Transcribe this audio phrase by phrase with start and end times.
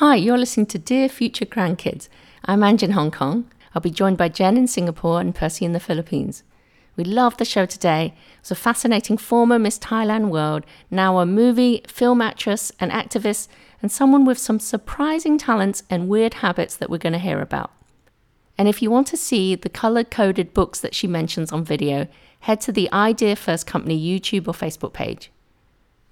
[0.00, 2.08] Hi, you're listening to Dear Future Grandkids.
[2.46, 3.50] I'm Ange in Hong Kong.
[3.74, 6.42] I'll be joined by Jen in Singapore and Percy in the Philippines.
[6.96, 8.14] We love the show today.
[8.38, 13.48] It's a fascinating former Miss Thailand world, now a movie, film actress, an activist,
[13.82, 17.70] and someone with some surprising talents and weird habits that we're going to hear about.
[18.56, 22.08] And if you want to see the color coded books that she mentions on video,
[22.40, 25.30] head to the Idea First Company YouTube or Facebook page.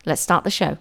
[0.05, 0.77] Let's start the show.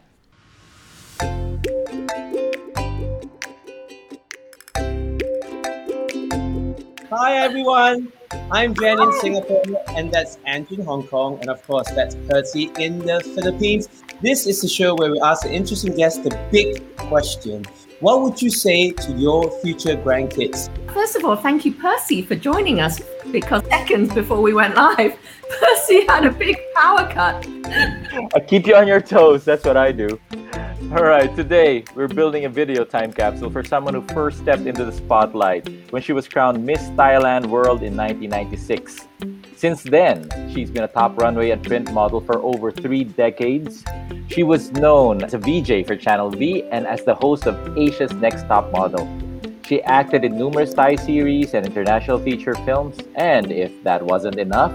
[7.20, 8.14] Hi everyone,
[8.52, 9.64] I'm Jen in Singapore,
[9.96, 13.88] and that's Andrew in Hong Kong, and of course that's Percy in the Philippines.
[14.22, 17.66] This is the show where we ask an interesting guest the big question:
[18.02, 20.70] What would you say to your future grandkids?
[20.94, 25.18] First of all, thank you, Percy, for joining us because seconds before we went live,
[25.60, 27.48] Percy had a big power cut.
[28.36, 29.44] I keep you on your toes.
[29.44, 30.20] That's what I do.
[30.90, 34.86] All right, today we're building a video time capsule for someone who first stepped into
[34.86, 39.06] the spotlight when she was crowned Miss Thailand World in 1996.
[39.58, 43.84] Since then, she's been a top runway and print model for over three decades.
[44.30, 48.14] She was known as a VJ for Channel V and as the host of Asia's
[48.14, 49.06] Next Top Model.
[49.66, 54.72] She acted in numerous Thai series and international feature films, and if that wasn't enough,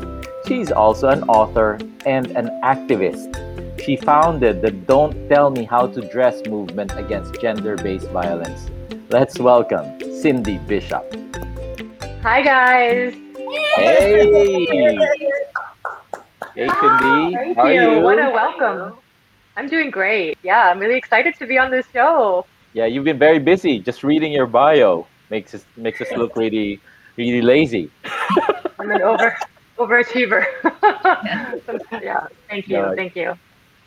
[0.46, 3.41] she's also an author and an activist.
[3.82, 8.70] She founded the Don't Tell Me How to Dress movement against gender based violence.
[9.10, 11.02] Let's welcome Cindy Bishop.
[12.22, 13.12] Hi, guys.
[13.74, 14.30] Hey!
[16.54, 17.34] Hey, Cindy.
[17.34, 17.96] Thank How are you.
[17.96, 18.00] you?
[18.02, 18.98] What a welcome.
[19.56, 20.38] I'm doing great.
[20.44, 22.46] Yeah, I'm really excited to be on this show.
[22.74, 23.80] Yeah, you've been very busy.
[23.80, 26.80] Just reading your bio makes us makes us look really
[27.16, 27.90] really lazy.
[28.78, 29.36] I'm an over
[29.76, 30.46] overachiever.
[32.00, 32.94] yeah, thank you.
[32.94, 33.34] Thank you.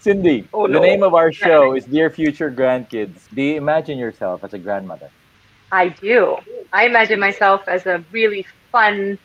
[0.06, 3.22] Cindy, Oh, the name of our show is Dear Future Grandkids.
[3.34, 5.10] Do you imagine yourself as a grandmother?
[5.72, 6.38] I do.
[6.72, 9.18] I imagine myself as a really fun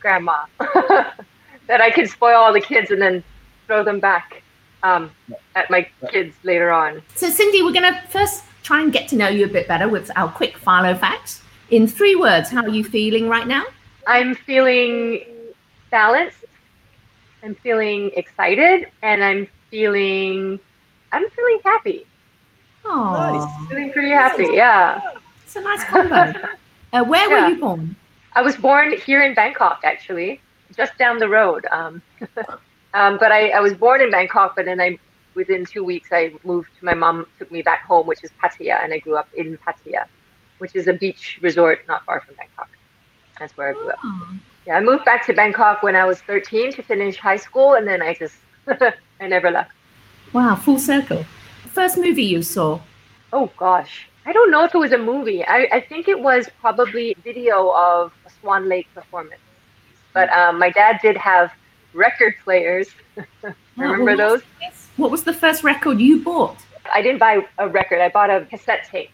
[0.00, 3.22] grandma that I can spoil all the kids and then
[3.66, 4.42] throw them back
[4.82, 5.10] um,
[5.54, 7.02] at my kids later on.
[7.14, 9.86] So, Cindy, we're going to first try and get to know you a bit better
[9.86, 11.42] with our quick follow facts.
[11.68, 13.64] In three words, how are you feeling right now?
[14.06, 15.26] I'm feeling
[15.90, 16.42] balanced.
[17.42, 19.46] I'm feeling excited, and I'm
[19.82, 20.60] feeling
[21.12, 22.06] I'm feeling happy.
[22.84, 24.48] Oh, Feeling pretty happy.
[24.52, 25.00] Yeah.
[25.44, 26.32] it's a nice combo.
[26.94, 27.44] Uh, where Yeah.
[27.44, 27.96] were you born?
[28.34, 30.42] I was born here in Bangkok, actually,
[30.76, 31.64] just down the road.
[31.70, 32.02] Um,
[32.92, 34.98] um, but I, I was born in Bangkok, but then I
[35.34, 36.68] within two weeks I moved.
[36.82, 40.04] My mom took me back home, which is Pattaya, and I grew up in Pattaya,
[40.58, 42.68] which is a beach resort not far from Bangkok.
[43.38, 43.98] That's where I grew up.
[44.04, 44.28] Oh,
[44.66, 47.88] Yeah, I moved back to Bangkok when I was 13 to finish high school, and
[47.88, 48.36] then I just
[49.20, 49.70] I never left.
[50.32, 51.24] wow, full circle.
[51.72, 52.80] First movie you saw?
[53.32, 55.44] Oh gosh, I don't know if it was a movie.
[55.44, 59.40] I, I think it was probably video of a Swan Lake performance.
[60.12, 61.50] But um, my dad did have
[61.94, 62.88] record players.
[63.76, 64.42] Remember Oh, those?
[64.98, 66.58] What was the first record you bought?
[66.92, 68.00] I didn't buy a record.
[68.02, 69.10] I bought a cassette tape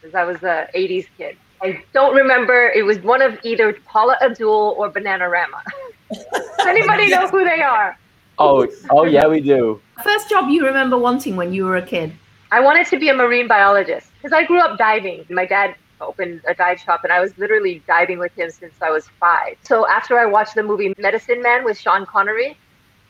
[0.00, 1.36] because I was a 80s kid.
[1.60, 2.70] I don't remember.
[2.74, 5.60] It was one of either Paula Abdul or Bananarama.
[6.10, 6.24] Does
[6.66, 7.98] anybody know who they are?
[8.38, 9.80] Oh, oh yeah, we do.
[10.02, 12.12] First job you remember wanting when you were a kid?
[12.50, 15.26] I wanted to be a marine biologist because I grew up diving.
[15.28, 18.90] My dad opened a dive shop and I was literally diving with him since I
[18.90, 19.56] was five.
[19.62, 22.56] So after I watched the movie Medicine Man with Sean Connery,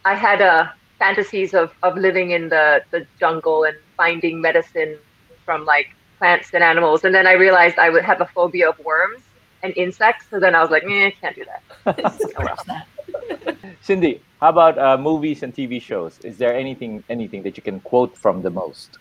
[0.04, 0.68] I had uh,
[0.98, 4.98] fantasies of, of living in the, the jungle and finding medicine
[5.44, 7.04] from like plants and animals.
[7.04, 9.22] And then I realized I would have a phobia of worms
[9.62, 10.26] and insects.
[10.30, 11.44] So then I was like, eh, can't do
[11.84, 12.86] that.
[13.80, 16.18] Cindy, how about uh, movies and TV shows?
[16.24, 18.98] Is there anything anything that you can quote from the most?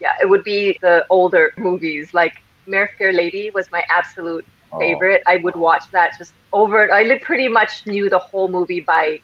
[0.00, 2.14] Yeah, it would be the older movies.
[2.14, 2.34] Like
[2.66, 5.22] My Fair Lady was my absolute Oh, favorite.
[5.26, 6.92] I would watch that just over.
[6.92, 9.20] I pretty much knew the whole movie by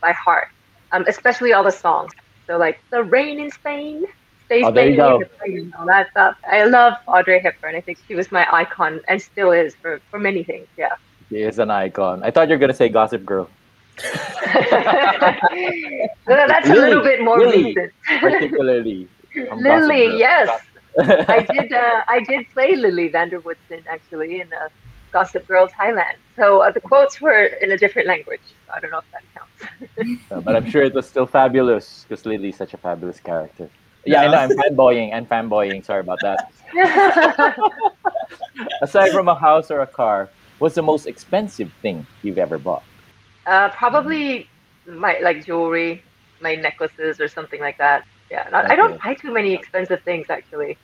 [0.00, 0.48] by heart,
[0.92, 2.12] um, especially all the songs.
[2.48, 4.04] So like the rain in Spain,
[4.46, 5.22] stay Oh, there you go.
[5.78, 6.36] all that stuff.
[6.44, 7.76] I love Audrey Hepburn.
[7.76, 10.66] I think she was my icon and still is for for many things.
[10.76, 10.94] Yeah.
[11.28, 12.22] She is an icon.
[12.24, 13.48] I thought you were gonna say Gossip Girl,
[16.26, 17.74] That's a little bit more Lily.
[17.74, 17.92] recent.
[18.20, 19.08] particularly.
[19.56, 20.62] Lily, yes.
[20.98, 21.72] I did.
[21.72, 24.68] Uh, I did play Lily van der Woodsen actually in uh,
[25.12, 26.16] Gossip Girl Thailand.
[26.36, 28.40] So uh, the quotes were in a different language.
[28.66, 29.50] So I don't know if that counts.
[30.30, 33.68] Uh, but I'm sure it was still fabulous because Lily's such a fabulous character.
[34.04, 34.38] Yeah, I know.
[34.38, 35.12] I'm fanboying.
[35.14, 35.84] I'm fanboying.
[35.84, 36.50] Sorry about that.
[38.82, 42.82] Aside from a house or a car, what's the most expensive thing you've ever bought?
[43.46, 44.48] Uh, probably
[44.86, 46.02] my like jewelry,
[46.40, 48.04] my necklaces or something like that.
[48.30, 50.78] Yeah, not, I don't buy too many expensive things actually.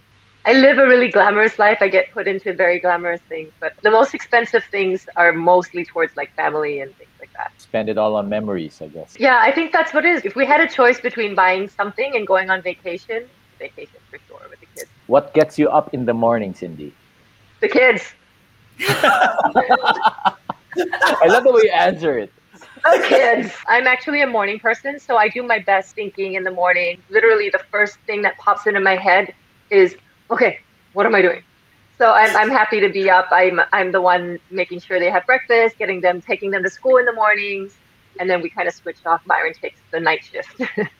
[0.44, 1.78] I live a really glamorous life.
[1.80, 6.16] I get put into very glamorous things, but the most expensive things are mostly towards
[6.16, 7.50] like family and things like that.
[7.58, 9.16] Spend it all on memories, I guess.
[9.18, 10.24] Yeah, I think that's what it is.
[10.24, 13.26] If we had a choice between buying something and going on vacation,
[13.58, 14.88] vacation for sure with the kids.
[15.08, 16.94] What gets you up in the morning, Cindy?
[17.60, 18.12] The kids.
[18.88, 20.36] I
[21.26, 22.32] love the way you answer it.
[23.08, 23.52] Kids.
[23.66, 27.02] I'm actually a morning person, so I do my best thinking in the morning.
[27.08, 29.34] Literally, the first thing that pops into my head
[29.70, 29.96] is,
[30.30, 30.60] okay,
[30.92, 31.42] what am I doing?
[31.98, 33.28] So I'm, I'm happy to be up.
[33.30, 36.98] I'm, I'm the one making sure they have breakfast, getting them, taking them to school
[36.98, 37.76] in the mornings,
[38.20, 39.24] and then we kind of switch off.
[39.24, 40.60] Byron takes the night shift.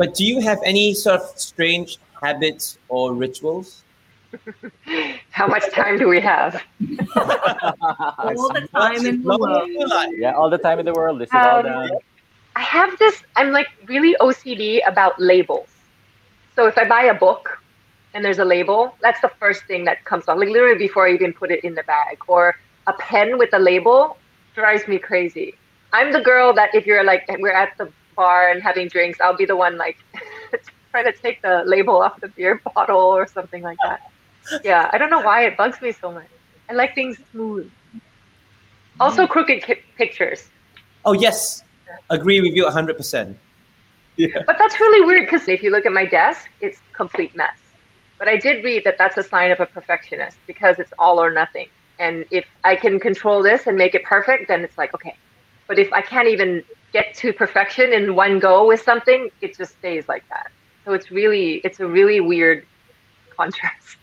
[0.00, 3.82] But do you have any sort of strange habits or rituals?
[5.30, 6.60] How much time do we have?
[7.16, 9.62] All the time in the world.
[9.62, 10.10] as you like.
[10.16, 11.18] Yeah, all the time in the world.
[11.18, 11.90] List it all Um, down.
[12.56, 15.68] I have this, I'm like really OCD about labels.
[16.56, 17.58] So if I buy a book
[18.12, 21.12] and there's a label, that's the first thing that comes on, like literally before I
[21.12, 22.18] even put it in the bag.
[22.26, 22.56] Or
[22.88, 24.16] a pen with a label
[24.54, 25.54] drives me crazy.
[25.92, 29.36] I'm the girl that if you're like, we're at the bar and having drinks, I'll
[29.36, 29.96] be the one like
[30.90, 34.00] trying to take the label off the beer bottle or something like that.
[34.64, 36.28] Yeah, I don't know why it bugs me so much.
[36.68, 37.70] I like things smooth.
[38.98, 39.28] Also, mm.
[39.28, 40.48] crooked ki- pictures.
[41.04, 41.62] Oh, yes.
[42.10, 43.34] Agree with you 100%.
[44.16, 44.26] Yeah.
[44.46, 47.56] But that's really weird because if you look at my desk, it's complete mess.
[48.18, 51.30] But I did read that that's a sign of a perfectionist because it's all or
[51.30, 51.68] nothing.
[51.98, 55.16] And if I can control this and make it perfect, then it's like, okay.
[55.66, 56.62] But if I can't even
[56.92, 60.50] get to perfection in one go with something, it just stays like that.
[60.84, 62.66] So it's really, it's a really weird
[63.36, 63.96] contrast.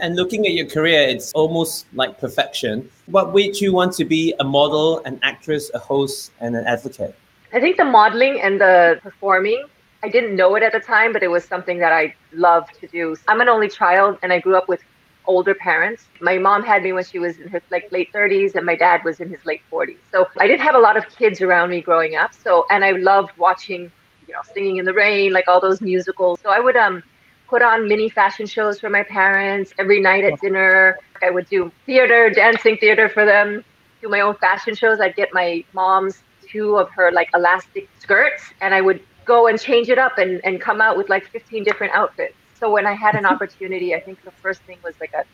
[0.00, 2.90] And looking at your career, it's almost like perfection.
[3.06, 7.14] What made you want to be a model, an actress, a host, and an advocate?
[7.52, 9.64] I think the modeling and the performing,
[10.02, 12.86] I didn't know it at the time, but it was something that I loved to
[12.86, 13.14] do.
[13.28, 14.80] I'm an only child and I grew up with
[15.26, 16.06] older parents.
[16.20, 19.04] My mom had me when she was in her like late 30s and my dad
[19.04, 19.98] was in his late 40s.
[20.10, 22.32] So I didn't have a lot of kids around me growing up.
[22.32, 23.92] So and I loved watching,
[24.26, 26.40] you know, singing in the rain, like all those musicals.
[26.42, 27.02] So I would um
[27.50, 30.96] put on mini fashion shows for my parents every night at dinner.
[31.20, 33.64] I would do theater, dancing theater for them,
[34.00, 35.00] do my own fashion shows.
[35.00, 39.60] I'd get my mom's two of her like elastic skirts and I would go and
[39.60, 42.34] change it up and, and come out with like 15 different outfits.
[42.58, 45.24] So when I had an opportunity, I think the first thing was like a,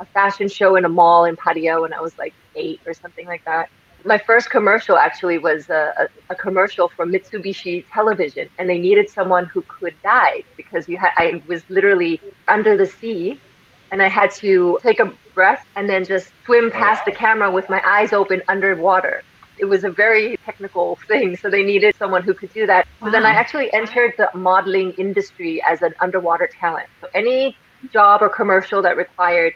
[0.00, 3.26] a fashion show in a mall in Pattaya when I was like eight or something
[3.26, 3.68] like that.
[4.04, 9.08] My first commercial actually was a, a, a commercial for Mitsubishi Television, and they needed
[9.08, 13.40] someone who could dive because you had I was literally under the sea,
[13.90, 17.68] and I had to take a breath and then just swim past the camera with
[17.70, 19.22] my eyes open underwater.
[19.58, 22.86] It was a very technical thing, so they needed someone who could do that.
[23.02, 26.88] So then I actually entered the modeling industry as an underwater talent.
[27.00, 27.56] So any
[27.92, 29.54] job or commercial that required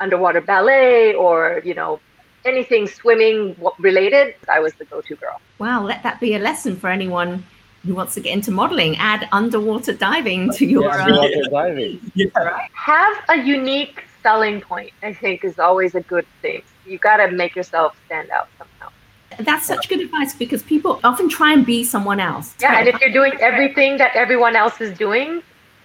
[0.00, 2.00] underwater ballet or you know
[2.44, 5.40] anything swimming related, I was the go-to girl.
[5.58, 7.44] Wow, let that be a lesson for anyone
[7.84, 8.96] who wants to get into modeling.
[8.96, 10.84] Add underwater diving to your.
[10.84, 12.00] Yeah, uh, underwater diving.
[12.14, 12.66] Yeah.
[12.74, 14.92] Have a unique selling point.
[15.02, 16.62] I think is always a good thing.
[16.86, 18.90] You got to make yourself stand out somehow.
[19.38, 22.54] that's such good advice because people often try and be someone else.
[22.60, 25.42] Yeah, and if you're doing everything that everyone else is doing,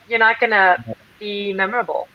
[0.10, 0.84] you're not gonna
[1.20, 2.08] be memorable.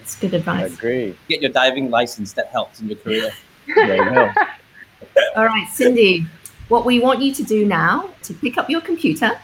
[0.00, 0.74] It's good I advice.
[0.74, 1.16] agree.
[1.28, 2.32] Get your diving license.
[2.32, 3.30] That helps in your career.
[3.74, 4.32] There you go.
[5.36, 6.26] All right, Cindy,
[6.68, 9.38] what we want you to do now to pick up your computer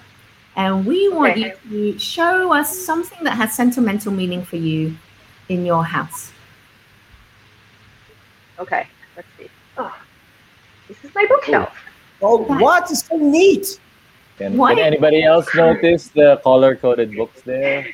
[0.56, 1.54] and we want Okay.
[1.68, 4.96] you to show us something that has sentimental meaning for you
[5.48, 6.32] in your house.
[8.58, 9.48] Okay, let's see.
[9.76, 9.94] Oh,
[10.88, 11.76] this is my bookshelf.
[12.22, 12.90] Oh, oh what?
[12.90, 13.78] It's so neat.
[14.38, 17.86] Can, can anybody else notice the color coded books there?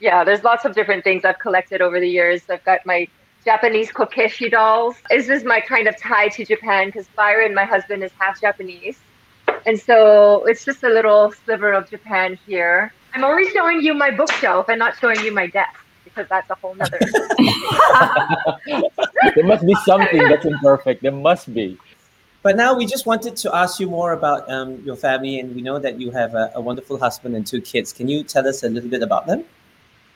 [0.00, 2.42] Yeah, there's lots of different things I've collected over the years.
[2.50, 3.08] I've got my
[3.44, 4.96] Japanese kokeshi dolls.
[5.10, 8.98] This is my kind of tie to Japan because Byron, my husband, is half Japanese.
[9.66, 12.92] And so it's just a little sliver of Japan here.
[13.14, 16.54] I'm only showing you my bookshelf and not showing you my desk because that's a
[16.54, 16.98] whole nother.
[19.34, 21.02] There must be something that's imperfect.
[21.02, 21.78] There must be.
[22.42, 25.62] But now we just wanted to ask you more about um, your family, and we
[25.62, 27.92] know that you have a, a wonderful husband and two kids.
[27.92, 29.44] Can you tell us a little bit about them?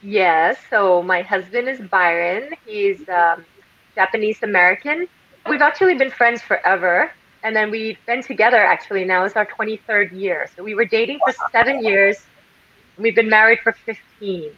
[0.03, 0.59] Yes.
[0.71, 2.51] So my husband is Byron.
[2.67, 3.45] He's um,
[3.95, 5.09] Japanese American.
[5.49, 7.11] We've actually been friends forever.
[7.43, 10.49] And then we've been together actually now is our 23rd year.
[10.57, 12.19] So we were dating for seven years.
[12.99, 14.51] We've been married for 15.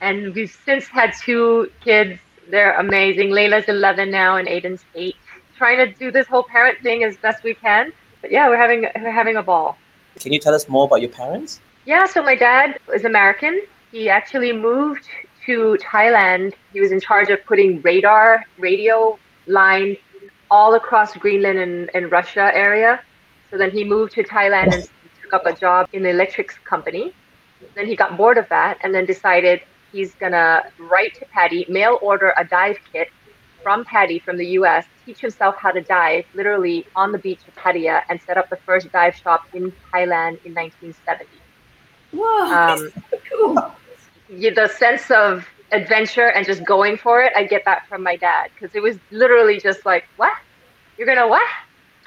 [0.00, 2.18] And we've since had two kids.
[2.50, 3.30] They're amazing.
[3.30, 5.14] Layla's 11 now and Aiden's 8.
[5.56, 7.92] Trying to do this whole parent thing as best we can.
[8.20, 9.78] But yeah, we're having we're having a ball.
[10.18, 11.60] Can you tell us more about your parents?
[11.86, 13.62] Yeah, so my dad is American.
[13.94, 15.04] He actually moved
[15.46, 16.54] to Thailand.
[16.72, 19.96] He was in charge of putting radar, radio line
[20.50, 23.00] all across Greenland and, and Russia area.
[23.52, 24.88] So then he moved to Thailand and
[25.22, 27.14] took up a job in the electrics company.
[27.76, 29.60] Then he got bored of that and then decided
[29.92, 33.12] he's gonna write to PADI, mail order a dive kit
[33.62, 37.54] from PADI from the US, teach himself how to dive literally on the beach of
[37.54, 41.26] Pattaya and set up the first dive shop in Thailand in 1970.
[42.10, 42.92] Whoa, Um,
[43.30, 43.74] cool.
[44.28, 48.50] The sense of adventure and just going for it, I get that from my dad
[48.54, 50.32] because it was literally just like, what?
[50.96, 51.46] You're gonna what?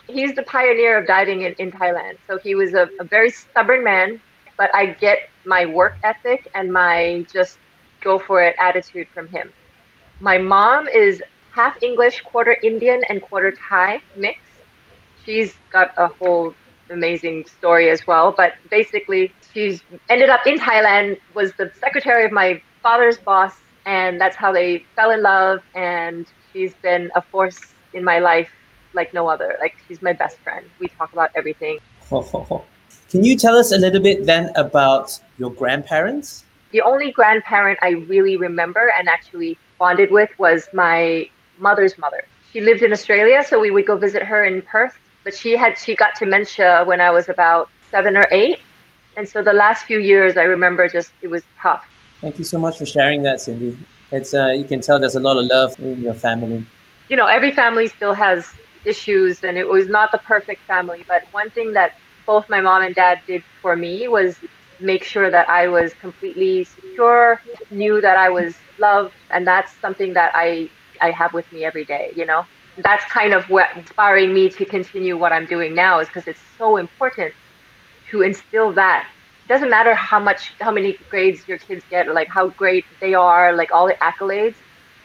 [0.08, 2.18] He's the pioneer of diving in, in Thailand.
[2.28, 4.22] So he was a, a very stubborn man,
[4.58, 7.58] but I get my work ethic and my just
[8.02, 9.52] go for it attitude from him.
[10.20, 11.22] My mom is
[11.52, 14.40] half English, quarter Indian, and quarter Thai mix.
[15.26, 16.56] She's got a whole
[16.90, 18.32] amazing story as well.
[18.32, 23.54] But basically, she's ended up in Thailand, was the secretary of my father's boss,
[23.88, 25.64] and that's how they fell in love.
[25.74, 27.60] And she's been a force
[27.94, 28.50] in my life
[28.94, 29.58] like no other.
[29.60, 30.64] Like she's my best friend.
[30.80, 31.80] We talk about everything.
[33.10, 36.44] Can you tell us a little bit then about your grandparents?
[36.72, 42.26] The only grandparent I really remember and actually bonded with was my mother's mother.
[42.54, 44.96] She lived in Australia, so we would go visit her in Perth.
[45.24, 48.60] But she had she got dementia when I was about seven or eight,
[49.18, 51.86] and so the last few years I remember just it was tough.
[52.22, 53.78] Thank you so much for sharing that, Cindy.
[54.12, 56.66] It's uh, you can tell there's a lot of love in your family.
[57.10, 58.54] You know, every family still has
[58.86, 61.04] issues, and it was not the perfect family.
[61.08, 64.38] But one thing that both my mom and dad did for me was
[64.80, 70.14] make sure that I was completely secure, knew that I was loved, and that's something
[70.14, 70.70] that I
[71.02, 72.14] I have with me every day.
[72.16, 72.46] You know,
[72.78, 76.46] that's kind of what inspiring me to continue what I'm doing now is because it's
[76.58, 77.34] so important
[78.12, 79.08] to instill that.
[79.46, 83.14] It doesn't matter how much, how many grades your kids get, like how great they
[83.14, 84.56] are, like all the accolades.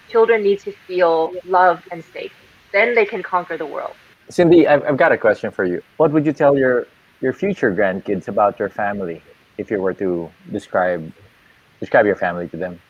[0.08, 2.32] Children need to feel loved and safe.
[2.72, 3.94] Then they can conquer the world.
[4.28, 5.82] Cindy, I've, I've got a question for you.
[5.96, 6.86] What would you tell your
[7.20, 9.22] your future grandkids about your family
[9.58, 11.12] if you were to describe
[11.78, 12.80] describe your family to them?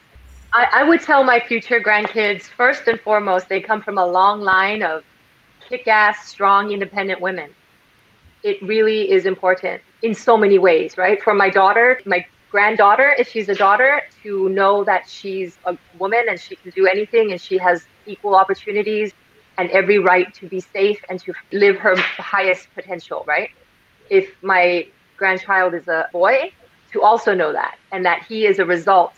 [0.54, 4.40] I, I would tell my future grandkids first and foremost, they come from a long
[4.40, 5.02] line of
[5.69, 7.50] kick ass, strong, independent women.
[8.42, 11.23] It really is important in so many ways, right?
[11.23, 16.25] For my daughter, my granddaughter, if she's a daughter, to know that she's a woman
[16.28, 19.12] and she can do anything and she has equal opportunities
[19.59, 23.50] and every right to be safe and to live her highest potential, right?
[24.11, 26.52] If my grandchild is a boy,
[26.92, 29.12] to also know that and that he is a result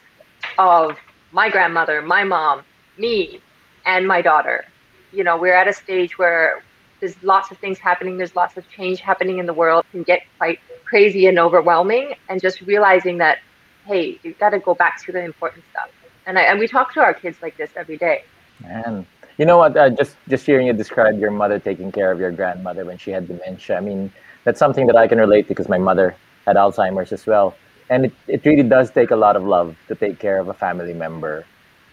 [0.58, 0.96] of
[1.32, 2.62] my grandmother, my mom,
[2.98, 3.40] me,
[3.84, 4.64] and my daughter.
[5.12, 6.62] You know, we're at a stage where
[7.00, 10.22] there's lots of things happening, there's lots of change happening in the world, can get
[10.38, 13.38] quite crazy and overwhelming, and just realizing that,
[13.86, 15.90] hey, you've got to go back to the important stuff.
[16.26, 18.24] And, I, and we talk to our kids like this every day.
[18.60, 19.06] Man,
[19.38, 19.76] you know what?
[19.76, 23.10] Uh, just just hearing you describe your mother taking care of your grandmother when she
[23.10, 23.76] had dementia.
[23.76, 24.12] I mean,
[24.44, 26.14] that's something that I can relate to because my mother
[26.46, 27.56] had Alzheimer's as well,
[27.90, 30.54] and it, it really does take a lot of love to take care of a
[30.54, 31.44] family member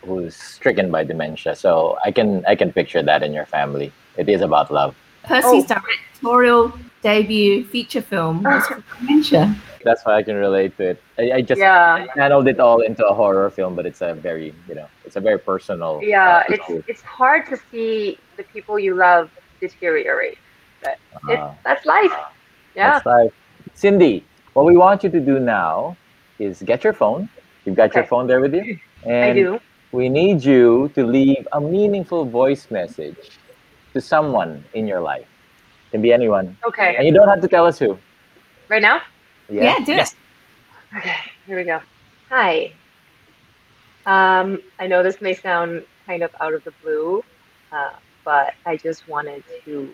[0.05, 1.55] who's stricken by dementia.
[1.55, 3.91] So I can I can picture that in your family.
[4.17, 4.95] It is about love.
[5.23, 5.75] Percy's Oh.
[5.75, 8.63] directorial debut feature film was
[8.99, 9.55] Dementia.
[9.83, 11.03] That's why I can relate to it.
[11.17, 14.53] I, I just yeah, channeled it all into a horror film, but it's a very
[14.67, 15.99] you know it's a very personal.
[16.03, 16.43] yeah.
[16.47, 16.83] uh, It's issue.
[16.87, 20.37] it's hard to see the people you love deteriorate,
[20.83, 20.97] but
[21.29, 22.13] it, Uh, that's life.
[22.75, 22.91] Yeah.
[22.93, 23.33] That's life.
[23.73, 24.23] Cindy,
[24.53, 25.97] what we want you to do now
[26.39, 27.29] is get your phone.
[27.65, 29.59] You've got your phone there with you, and I do.
[29.91, 33.17] we need you to leave a meaningful voice message
[33.93, 35.27] to someone in your life.
[35.91, 36.95] Can be anyone, Okay.
[36.95, 37.97] and you don't have to tell us who.
[38.69, 39.01] Right now?
[39.49, 40.15] Yeah, do Yes.
[40.97, 41.81] Okay, here we go.
[42.29, 42.71] Hi.
[44.05, 47.23] Um, I know this may sound kind of out of the blue,
[47.71, 47.91] uh,
[48.23, 49.93] but I just wanted to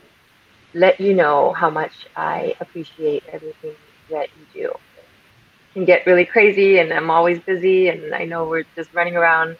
[0.73, 3.75] let you know how much I appreciate everything
[4.11, 4.69] that you do.
[4.69, 9.15] It can get really crazy, and I'm always busy, and I know we're just running
[9.15, 9.57] around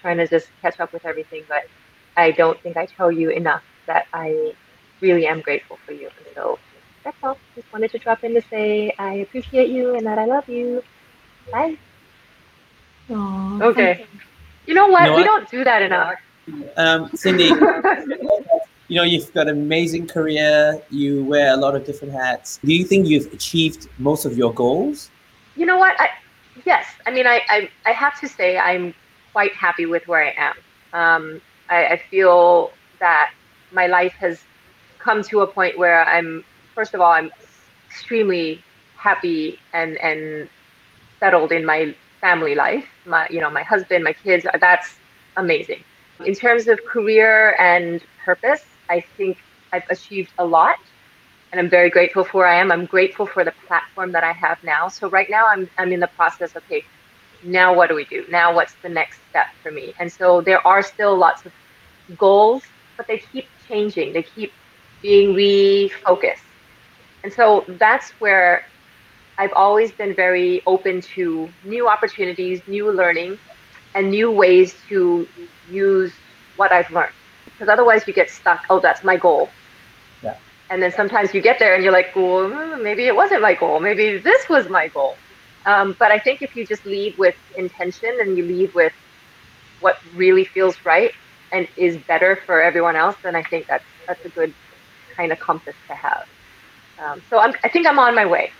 [0.00, 1.64] trying to just catch up with everything, but
[2.16, 4.54] I don't think I tell you enough that I
[5.00, 6.08] really am grateful for you.
[6.18, 6.58] And so
[7.04, 7.38] that's all.
[7.54, 10.82] Just wanted to drop in to say I appreciate you and that I love you.
[11.52, 11.76] Bye.
[13.10, 13.98] Aw, Okay.
[14.00, 14.06] you.
[14.66, 15.02] You know what?
[15.04, 15.26] You know we what?
[15.26, 16.14] don't do that enough.
[16.76, 17.44] Um, Cindy,
[18.88, 20.80] you know you've got an amazing career.
[20.90, 22.58] You wear a lot of different hats.
[22.64, 25.10] Do you think you've achieved most of your goals?
[25.56, 25.98] you know what?
[25.98, 26.10] I,
[26.66, 26.86] yes.
[27.06, 28.94] I mean, I, I, I have to say I'm
[29.32, 30.54] quite happy with where I am.
[30.92, 31.40] Um,
[31.70, 33.30] I, I feel that
[33.72, 34.40] my life has
[34.98, 36.44] come to a point where I'm,
[36.74, 37.30] first of all, I'm
[37.90, 38.62] extremely
[38.96, 40.48] happy and, and
[41.20, 42.86] settled in my family life.
[43.04, 44.46] My, you know, my husband, my kids.
[44.60, 44.96] That's
[45.36, 45.84] amazing.
[46.24, 49.38] In terms of career and purpose, I think
[49.72, 50.78] I've achieved a lot,
[51.52, 52.72] and I'm very grateful for where I am.
[52.72, 54.88] I'm grateful for the platform that I have now.
[54.88, 56.56] So right now, I'm I'm in the process.
[56.56, 56.84] Okay,
[57.42, 58.24] now what do we do?
[58.30, 59.94] Now what's the next step for me?
[59.98, 61.52] And so there are still lots of
[62.16, 62.62] goals,
[62.96, 64.12] but they keep changing.
[64.12, 64.52] They keep
[65.02, 66.44] being refocused.
[67.22, 68.64] And so that's where
[69.38, 73.38] I've always been very open to new opportunities, new learning,
[73.94, 75.26] and new ways to
[75.70, 76.12] use
[76.56, 77.12] what I've learned.
[77.44, 78.64] Because otherwise, you get stuck.
[78.70, 79.48] Oh, that's my goal.
[80.22, 80.36] Yeah.
[80.70, 83.80] And then sometimes you get there and you're like, well, maybe it wasn't my goal.
[83.80, 85.16] Maybe this was my goal.
[85.64, 88.92] Um, but I think if you just lead with intention and you lead with
[89.80, 91.12] what really feels right
[91.52, 94.52] and is better for everyone else, then I think that's that's a good
[95.14, 96.26] kind of compass to have.
[96.98, 98.52] Um, so I'm, I think I'm on my way.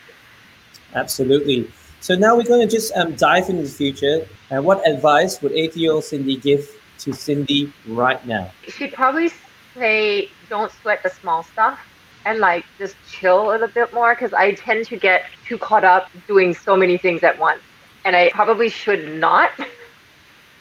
[0.95, 1.71] Absolutely.
[2.01, 4.27] So now we're going to just um, dive into the future.
[4.51, 6.69] And what advice would 80 year old Cindy give
[7.01, 8.51] to Cindy right now?
[8.69, 9.31] She'd probably
[9.75, 11.81] say, don't sweat the small stuff
[12.25, 15.85] and like just chill a little bit more because I tend to get too caught
[15.85, 17.61] up doing so many things at once.
[18.05, 19.51] And I probably should not.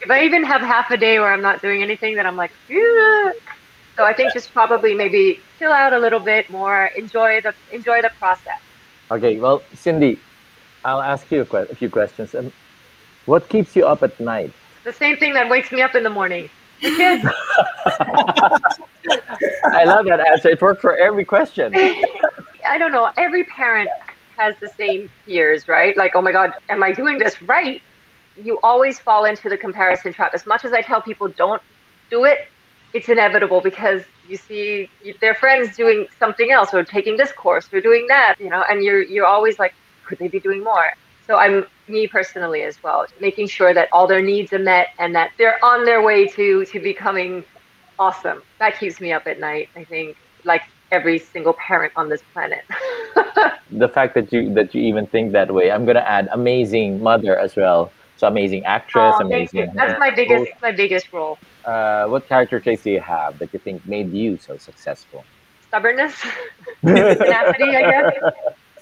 [0.06, 2.52] if I even have half a day where I'm not doing anything, then I'm like,
[2.70, 8.04] so I think just probably maybe chill out a little bit more, enjoy the enjoy
[8.04, 8.62] the process.
[9.10, 10.20] Okay, well, Cindy,
[10.84, 12.36] I'll ask you a, que- a few questions.
[12.36, 12.54] Um,
[13.26, 14.54] what keeps you up at night?
[14.84, 16.50] The same thing that wakes me up in the morning.
[16.84, 17.26] The kids.
[19.74, 20.50] I love that answer.
[20.50, 21.74] It worked for every question.
[22.68, 23.10] I don't know.
[23.18, 23.90] Every parent
[24.38, 25.98] has the same fears, right?
[25.98, 27.82] Like, oh my God, am I doing this right?
[28.42, 30.34] You always fall into the comparison trap.
[30.34, 31.62] As much as I tell people don't
[32.10, 32.48] do it,
[32.94, 34.89] it's inevitable because you see
[35.22, 38.84] their friends doing something else or taking this course or doing that, you know, and
[38.84, 39.74] you're you're always like,
[40.06, 40.94] could they be doing more?
[41.27, 45.15] So I'm me personally as well, making sure that all their needs are met and
[45.15, 47.44] that they're on their way to to becoming
[48.00, 48.42] awesome.
[48.60, 49.70] That keeps me up at night.
[49.75, 52.63] I think like every single parent on this planet.
[53.71, 57.38] the fact that you that you even think that way, I'm gonna add amazing mother
[57.38, 57.91] as well.
[58.15, 59.71] So amazing actress, Oh, amazing.
[59.75, 61.39] That's my biggest my biggest role.
[61.65, 65.28] Uh, what character traits do you have that you think made you so successful?
[65.62, 66.15] Stubbornness,
[67.21, 68.06] tenacity, I guess.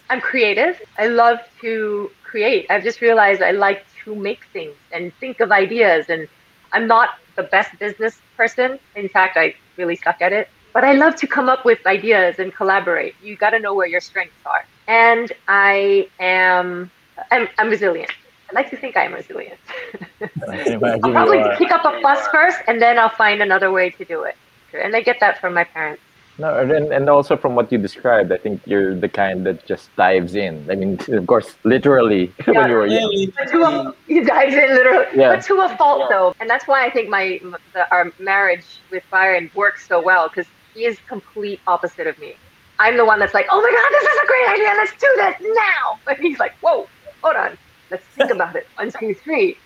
[0.10, 0.80] I'm creative.
[0.98, 2.68] I love to create.
[2.70, 6.06] I've just realized I like to make things and think of ideas.
[6.10, 6.28] And
[6.74, 8.80] I'm not the best business person.
[8.96, 10.48] In fact, I really suck at it.
[10.74, 13.16] But I love to come up with ideas and collaborate.
[13.20, 14.62] You got to know where your strengths are.
[14.88, 16.92] And I am,
[17.32, 18.12] I'm, I'm resilient.
[18.54, 19.60] I like to think I'm resilient.
[20.22, 20.28] I
[20.64, 23.72] can imagine I'll you probably pick up a bus first, and then I'll find another
[23.72, 24.36] way to do it.
[24.74, 26.02] And I get that from my parents.
[26.38, 29.96] No, and and also from what you described, I think you're the kind that just
[29.96, 30.70] dives in.
[30.70, 33.10] I mean, of course, literally when you were young.
[33.10, 35.36] Really, But to a, you dive in literally, Yeah.
[35.36, 37.40] but to a fault though, and that's why I think my
[37.74, 42.36] the, our marriage with Byron works so well because he is complete opposite of me.
[42.80, 45.12] I'm the one that's like, oh my god, this is a great idea, let's do
[45.18, 46.00] this now.
[46.08, 46.88] and he's like, whoa,
[47.22, 47.56] hold on,
[47.94, 48.68] let's think about it.
[48.76, 49.58] One, two, three,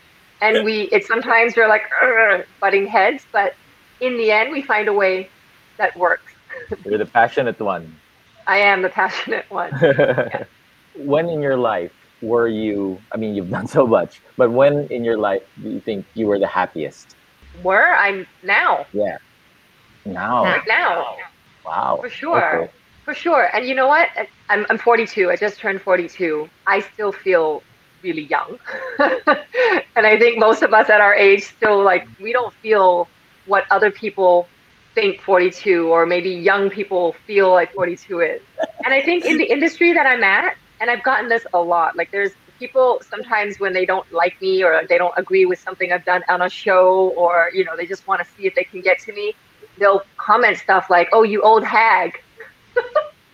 [0.41, 0.81] and we.
[0.95, 3.55] It sometimes we're like "Ugh," butting heads, but
[4.01, 5.29] in the end, we find a way
[5.77, 6.33] that works.
[6.85, 7.95] You're the passionate one.
[8.45, 9.71] I am the passionate one.
[10.95, 12.99] when in your life were you?
[13.13, 16.27] I mean, you've done so much, but when in your life do you think you
[16.27, 17.15] were the happiest?
[17.63, 19.17] Where I'm now, Yeah.
[20.05, 20.43] Now.
[20.43, 21.17] right now.
[21.65, 21.99] Wow.
[22.01, 22.61] For sure.
[22.63, 22.71] Okay.
[23.03, 23.49] For sure.
[23.55, 24.09] And you know what?
[24.49, 25.29] I'm, I'm 42.
[25.31, 26.49] I just turned 42.
[26.65, 27.63] I still feel
[28.07, 28.57] really young.
[29.95, 33.07] and I think most of us at our age still like, we don't feel
[33.45, 34.47] what other people
[34.95, 38.41] think 42 or maybe young people feel like 42 is.
[38.83, 41.95] And I think in the industry that I'm at, and I've gotten this a lot,
[41.95, 45.91] like there's people sometimes when they don't like me or they don't agree with something
[45.91, 48.63] I've done on a show or, you know, they just want to see if they
[48.63, 49.35] can get to me,
[49.77, 52.21] they'll comment stuff like, oh, you old hag.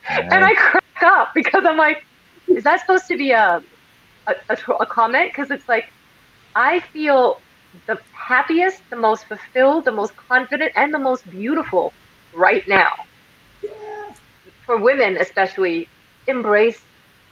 [0.10, 2.04] And I crack up because I'm like,
[2.48, 3.64] is that supposed to be a
[4.28, 5.32] a, a, a comment?
[5.32, 5.90] Because it's like,
[6.56, 7.40] I feel
[7.88, 11.94] the happiest, the most fulfilled, the most confident, and the most beautiful
[12.34, 12.94] right now.
[14.66, 15.90] For women, especially,
[16.28, 16.82] embrace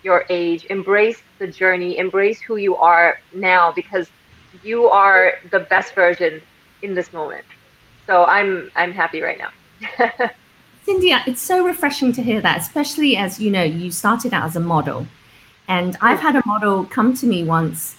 [0.04, 4.10] your age, embrace the journey, embrace who you are now because
[4.64, 6.42] you are the best version
[6.82, 7.46] in this moment.
[8.08, 9.52] So I'm I'm happy right now.
[10.84, 14.56] Cindy, it's so refreshing to hear that, especially as you know, you started out as
[14.56, 15.08] a model.
[15.72, 17.96] And I've had a model come to me once,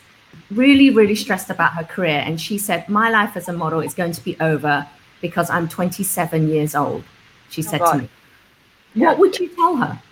[0.50, 2.22] really, really stressed about her career.
[2.26, 4.86] And she said, My life as a model is going to be over
[5.22, 7.02] because I'm 27 years old.
[7.48, 8.08] She oh, said to me,
[8.96, 10.02] What would you tell her?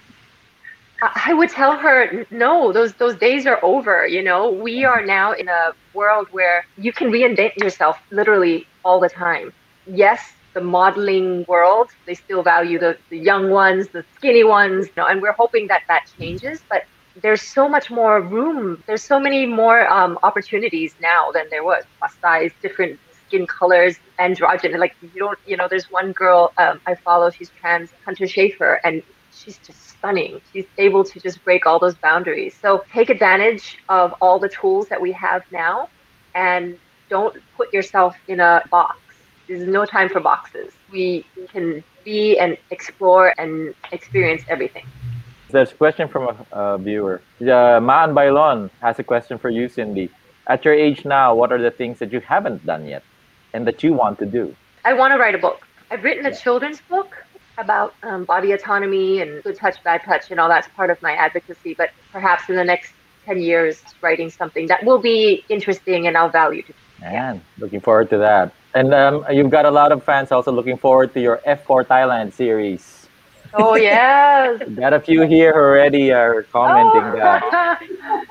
[1.03, 4.07] I would tell her, no, those those days are over.
[4.07, 9.01] You know, we are now in a world where you can reinvent yourself literally all
[9.01, 9.53] the time.
[9.87, 14.92] Yes, the modeling world, they still value the, the young ones, the skinny ones, you
[14.96, 16.62] know, and we're hoping that that changes.
[16.70, 16.85] But
[17.22, 18.83] there's so much more room.
[18.87, 21.85] There's so many more um, opportunities now than there was.
[21.98, 24.76] Plus size, different skin colors, androgen.
[24.78, 27.30] Like you don't, you know, there's one girl um, I follow.
[27.30, 29.02] She's trans, Hunter Schafer, and
[29.33, 30.40] she's just stunning.
[30.52, 32.54] She's able to just break all those boundaries.
[32.61, 35.88] So take advantage of all the tools that we have now,
[36.35, 36.78] and
[37.09, 38.98] don't put yourself in a box.
[39.48, 40.72] There's no time for boxes.
[40.92, 44.87] We can be and explore and experience everything.
[45.53, 47.23] There's a question from a, a viewer.
[47.41, 50.11] Uh, Maan Bailon has a question for you, Cindy.
[50.47, 53.03] At your age now, what are the things that you haven't done yet
[53.53, 54.55] and that you want to do?
[54.85, 55.67] I want to write a book.
[55.91, 57.15] I've written a children's book
[57.59, 61.13] about um, body autonomy and good touch, bad touch, and all that's part of my
[61.13, 61.75] advocacy.
[61.75, 62.93] But perhaps in the next
[63.27, 66.63] 10 years, writing something that will be interesting and I'll value.
[66.63, 68.53] To Maan, looking forward to that.
[68.75, 72.33] And um, you've got a lot of fans also looking forward to your F4 Thailand
[72.33, 73.09] series.
[73.55, 74.63] Oh yes.
[74.77, 77.17] Got a few here already are commenting oh.
[77.17, 77.79] that.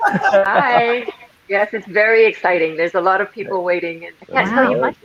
[0.46, 1.06] Hi.
[1.48, 2.76] Yes, it's very exciting.
[2.76, 4.62] There's a lot of people waiting, and I can't wow.
[4.62, 4.96] tell you much.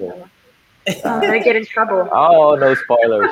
[1.04, 2.08] I'm gonna get in trouble.
[2.12, 3.30] Oh, no spoilers.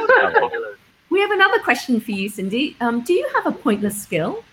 [1.09, 2.75] we have another question for you, Cindy.
[2.81, 4.43] Um, do you have a pointless skill?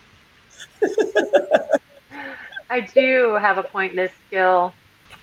[2.69, 4.75] I do have a pointless skill,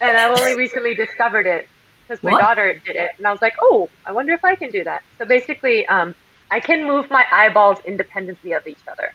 [0.02, 1.70] and I've only recently discovered it
[2.08, 2.42] because my what?
[2.42, 5.04] daughter did it, and I was like, "Oh, I wonder if I can do that."
[5.20, 6.16] So basically, um,
[6.52, 9.14] I can move my eyeballs independently of each other,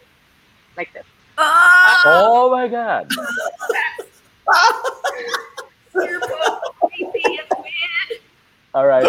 [0.76, 1.04] like this.
[1.38, 3.10] Oh, oh my god!
[8.74, 9.06] All right.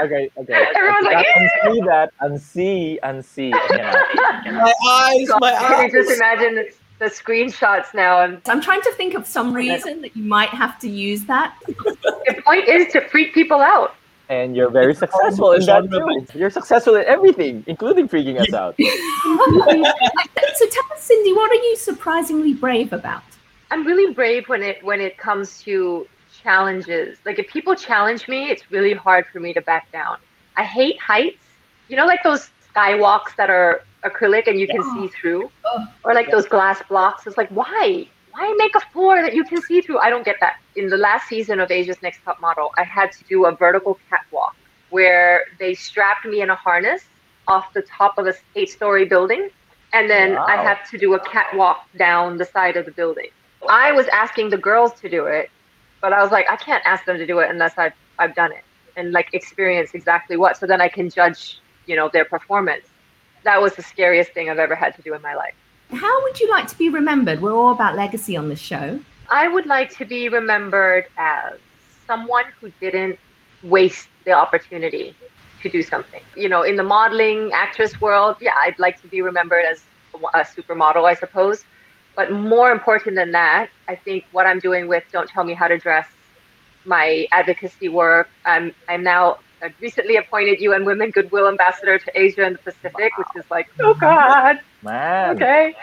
[0.00, 0.30] Okay.
[0.36, 0.66] Okay.
[0.76, 2.12] Everyone's like, unsee that.
[2.20, 2.98] Unsee.
[3.00, 3.50] Unsee.
[3.50, 5.28] my eyes.
[5.40, 5.68] My eyes.
[5.68, 6.66] Can you just imagine
[6.98, 8.20] the screenshots now?
[8.20, 11.56] And I'm trying to think of some reason that you might have to use that.
[11.66, 13.96] the point is to freak people out
[14.32, 16.38] and you're very successful in that too.
[16.38, 18.74] You're successful in everything, including freaking us out.
[18.80, 23.22] so tell us, Cindy, what are you surprisingly brave about?
[23.70, 26.06] I'm really brave when it when it comes to
[26.42, 27.18] challenges.
[27.26, 30.16] Like if people challenge me, it's really hard for me to back down.
[30.56, 31.44] I hate heights.
[31.88, 35.86] You know, like those skywalks that are acrylic and you can see through, oh.
[36.04, 37.26] or like those glass blocks.
[37.26, 38.08] It's like why?
[38.32, 39.98] Why make a floor that you can see through?
[39.98, 40.56] I don't get that.
[40.74, 43.98] In the last season of Asia's Next Top Model, I had to do a vertical
[44.08, 44.56] catwalk
[44.90, 47.02] where they strapped me in a harness
[47.46, 49.50] off the top of a eight story building.
[49.92, 50.46] And then wow.
[50.48, 53.28] I had to do a catwalk down the side of the building.
[53.68, 55.50] I was asking the girls to do it,
[56.00, 58.52] but I was like, I can't ask them to do it unless I've, I've done
[58.52, 58.64] it
[58.96, 60.56] and like experience exactly what.
[60.56, 62.86] So then I can judge, you know, their performance.
[63.44, 65.54] That was the scariest thing I've ever had to do in my life.
[65.92, 67.42] How would you like to be remembered?
[67.42, 68.98] We're all about legacy on this show.
[69.28, 71.58] I would like to be remembered as
[72.06, 73.18] someone who didn't
[73.62, 75.14] waste the opportunity
[75.62, 76.22] to do something.
[76.36, 79.82] You know, in the modeling actress world, yeah, I'd like to be remembered as
[80.34, 81.64] a supermodel, I suppose.
[82.16, 85.68] But more important than that, I think what I'm doing with Don't Tell Me How
[85.68, 86.06] to Dress,
[86.84, 89.38] my advocacy work, I'm I'm now
[89.80, 93.24] recently appointed UN Women Goodwill Ambassador to Asia and the Pacific, wow.
[93.24, 94.60] which is like, oh God.
[94.82, 95.36] Man.
[95.36, 95.74] Okay.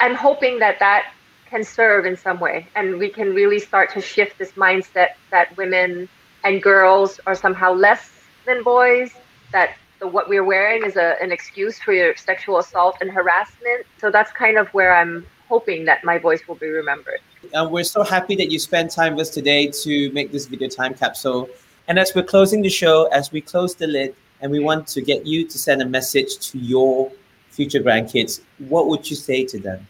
[0.00, 1.12] I'm hoping that that
[1.46, 5.56] can serve in some way and we can really start to shift this mindset that
[5.56, 6.08] women
[6.44, 8.10] and girls are somehow less
[8.46, 9.10] than boys,
[9.52, 13.86] that the, what we're wearing is a, an excuse for your sexual assault and harassment.
[13.98, 17.20] So that's kind of where I'm hoping that my voice will be remembered.
[17.52, 20.68] And we're so happy that you spent time with us today to make this video
[20.68, 21.48] time capsule.
[21.88, 25.00] And as we're closing the show, as we close the lid, and we want to
[25.00, 27.10] get you to send a message to your
[27.58, 28.40] future grandkids,
[28.72, 29.84] what would you say to them?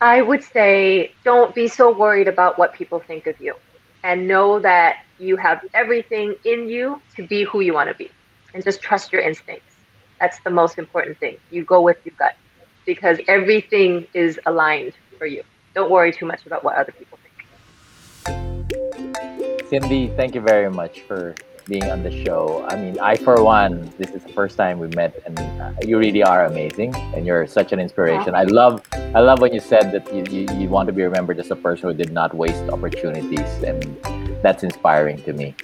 [0.00, 3.54] I would say don't be so worried about what people think of you
[4.04, 8.08] and know that you have everything in you to be who you want to be
[8.54, 9.74] and just trust your instincts.
[10.20, 11.36] That's the most important thing.
[11.50, 12.36] You go with your gut
[12.86, 15.42] because everything is aligned for you.
[15.74, 17.36] Don't worry too much about what other people think.
[19.68, 21.34] Cindy, thank you very much for
[21.70, 22.66] being on the show.
[22.68, 25.96] I mean, I for one, this is the first time we met, and uh, you
[25.96, 28.34] really are amazing, and you're such an inspiration.
[28.34, 31.38] I love, I love when you said that you, you, you want to be remembered
[31.38, 33.80] as a person who did not waste opportunities, and
[34.42, 35.54] that's inspiring to me.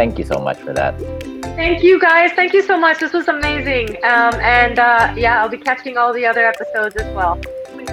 [0.00, 0.98] Thank you so much for that.
[1.54, 2.32] Thank you, guys.
[2.32, 2.98] Thank you so much.
[2.98, 3.90] This was amazing.
[4.02, 7.40] Um, and uh, yeah, I'll be catching all the other episodes as well.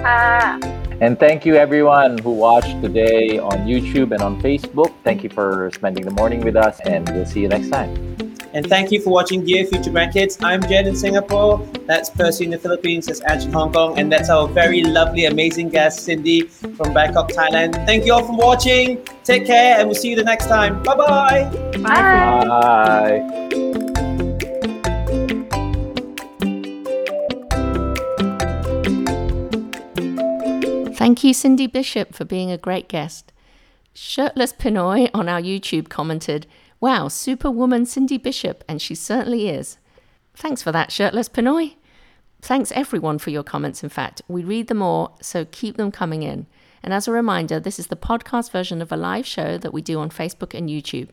[0.04, 4.94] Uh, and thank you everyone who watched today on YouTube and on Facebook.
[5.02, 7.90] Thank you for spending the morning with us, and we'll see you next time.
[8.54, 10.38] And thank you for watching Dear Future Grandkids.
[10.44, 11.58] I'm Jen in Singapore.
[11.86, 13.06] That's Percy in the Philippines.
[13.06, 13.98] That's Ange in Hong Kong.
[13.98, 17.74] And that's our very lovely, amazing guest, Cindy from Bangkok, Thailand.
[17.84, 19.04] Thank you all for watching.
[19.24, 20.82] Take care, and we'll see you the next time.
[20.84, 21.50] Bye-bye.
[21.78, 22.44] Bye.
[22.44, 23.81] Bye.
[31.02, 33.32] Thank you, Cindy Bishop, for being a great guest.
[33.92, 36.46] Shirtless Pinoy on our YouTube commented,
[36.78, 39.78] Wow, superwoman Cindy Bishop, and she certainly is.
[40.36, 41.74] Thanks for that, Shirtless Pinoy.
[42.40, 44.22] Thanks everyone for your comments, in fact.
[44.28, 46.46] We read them all, so keep them coming in.
[46.84, 49.82] And as a reminder, this is the podcast version of a live show that we
[49.82, 51.08] do on Facebook and YouTube.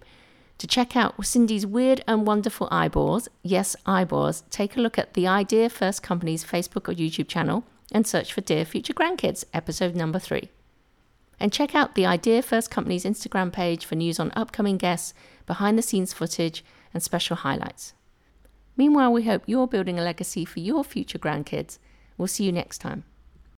[0.59, 5.25] To check out Cindy's weird and wonderful eyeballs, yes, eyeballs, take a look at the
[5.25, 10.19] Idea First Company's Facebook or YouTube channel and search for Dear Future Grandkids, episode number
[10.19, 10.49] three.
[11.39, 15.13] And check out the Idea First Company's Instagram page for news on upcoming guests,
[15.45, 17.93] behind the scenes footage, and special highlights.
[18.75, 21.79] Meanwhile, we hope you're building a legacy for your future grandkids.
[22.17, 23.03] We'll see you next time.